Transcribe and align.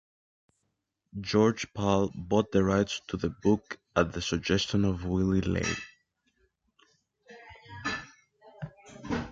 George 1.21 1.71
Pal 1.75 2.09
bought 2.15 2.51
the 2.51 2.63
rights 2.63 3.01
to 3.09 3.17
the 3.17 3.29
book 3.29 3.77
at 3.95 4.13
the 4.13 4.21
suggestion 4.23 4.83
of 4.83 5.05
Willy 5.05 5.41
Ley. 5.41 5.75